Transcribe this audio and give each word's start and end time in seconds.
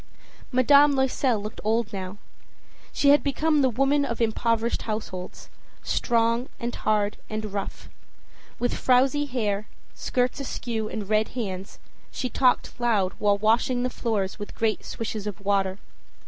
Madame 0.51 0.93
Loisel 0.93 1.39
looked 1.39 1.61
old 1.63 1.93
now. 1.93 2.17
She 2.91 3.09
had 3.09 3.21
become 3.21 3.61
the 3.61 3.69
woman 3.69 4.03
of 4.03 4.19
impoverished 4.19 4.81
households 4.81 5.47
strong 5.83 6.49
and 6.59 6.73
hard 6.73 7.17
and 7.29 7.53
rough. 7.53 7.87
With 8.57 8.73
frowsy 8.73 9.25
hair, 9.27 9.67
skirts 9.93 10.39
askew 10.39 10.89
and 10.89 11.07
red 11.07 11.27
hands, 11.37 11.77
she 12.09 12.29
talked 12.29 12.79
loud 12.79 13.13
while 13.19 13.37
washing 13.37 13.83
the 13.83 13.91
floor 13.91 14.27
with 14.39 14.55
great 14.55 14.83
swishes 14.83 15.27
of 15.27 15.39
water. 15.45 15.77